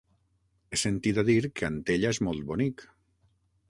[0.71, 2.89] He sentit a dir que Antella és molt bonic.